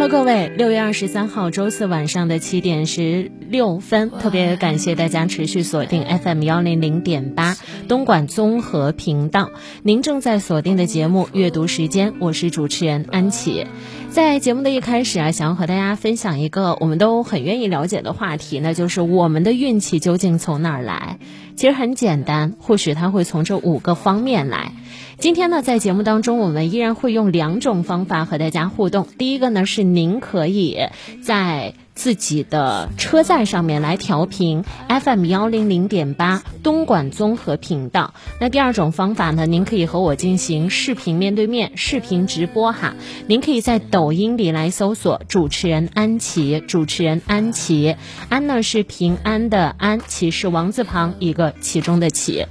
[0.00, 7.54] Hello，各位，六月二十三号周四晚上的七点十六分，特别感谢大家持续锁定 FM 幺零零点八
[7.86, 9.50] 东莞综合频道。
[9.82, 13.66] 您正在锁定的节目《阅读时间》，我是主持人安琪。
[14.08, 21.18] 在节目的一开始啊，想要和大家分享一个我们都很愿意了解的话题，那就是我们的运气究竟从哪儿来？
[21.60, 24.72] 其实很简单，或许他会从这五个方面来。
[25.18, 29.06] 今天呢，在节目当中，我们依然会用两种方法和大家互动。
[29.18, 30.78] 第一个呢，是您可以
[31.22, 38.14] 在自己的车载上面来调频 FM 幺零零点八东莞综合频道。
[38.40, 42.94] 那第二种方法呢，您可以和我进行视频面对面视频直播哈。
[43.26, 47.96] 您可以在抖音里来搜索主持人安琪，主持人安琪，
[48.30, 52.46] 安呢是平安的安，琪是王字旁一个其中的琪。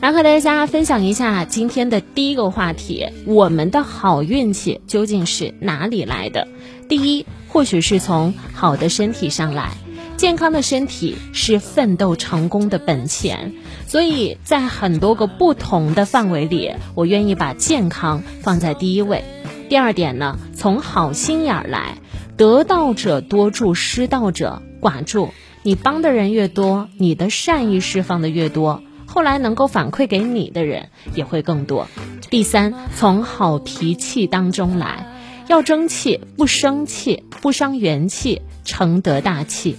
[0.00, 6.48] 来和大家分享一下今天的第一个话题：我们的好运气究竟是哪里来的？
[6.88, 9.70] 第一，或许是从好的身体上来。
[10.18, 13.54] 健康的身体是奋斗成功的本钱，
[13.86, 19.24] 所以在很多个不同的范围里，我愿意把健康放在第一位。
[19.70, 21.96] 第二点呢，从好心眼儿来，
[22.36, 25.30] 得道者多助，失道者寡助。
[25.62, 28.82] 你帮的人越多，你的善意释放的越多。
[29.06, 31.88] 后来能够反馈给你的人也会更多。
[32.28, 35.06] 第三，从好脾气当中来，
[35.48, 39.76] 要争气，不生气，不伤元气，成得大气。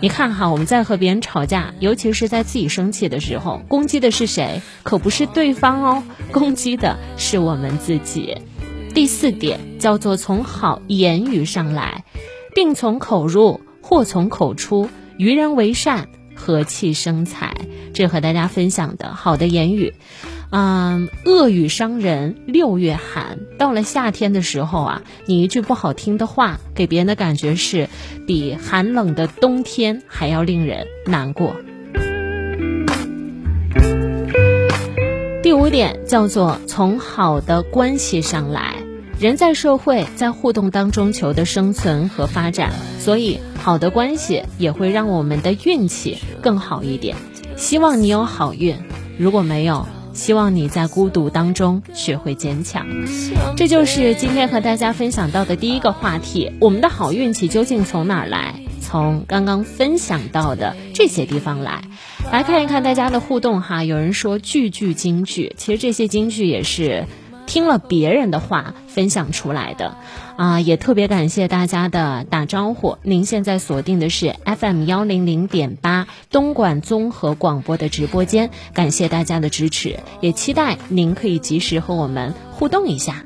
[0.00, 4.60] 你看哈，我们在和别人吵架，尤其是在自己生气的时候，攻击的是谁？
[4.82, 8.36] 可不是对方哦，攻击的是我们自己。
[8.92, 12.04] 第四点叫做从好言语上来，
[12.54, 16.08] 病从口入，祸从口出，与人为善。
[16.36, 17.54] 和气生财，
[17.94, 19.94] 这和大家分享的好的言语，
[20.56, 23.40] 嗯，恶语伤人六月寒。
[23.58, 27.88] 到了夏天的时候啊，你一句不好听的话，给别人的感觉是
[28.24, 31.56] 比寒冷的冬天还要令人难过。
[35.42, 38.76] 第五点叫做从好的关系上来。
[39.18, 47.16] 人在社会，在互动当中求的生存和发展，所以好的关系也会让我们的运气更好一点。
[47.56, 48.76] 希望你有好运，
[49.18, 49.84] 如果没有，
[50.14, 52.86] 希望你在孤独当中学会坚强。
[53.56, 58.60] 这就是今天和大家分享到的第一个话题：我们的好运气究竟从哪儿来？
[58.80, 61.82] 从刚刚分享到的这些地方来。
[62.32, 63.84] 来看一看大家的互动哈。
[63.84, 67.04] 有人说句句金句，其实这些金句也是。
[67.46, 69.96] 听了别人的话分享出来的，
[70.36, 72.98] 啊，也特别感谢大家的打招呼。
[73.02, 83.22] 您现在锁定的是 FM 幺零零点八东莞综合广播的直播间，感谢大家的支持，也期待您可以及时和我们互动一下。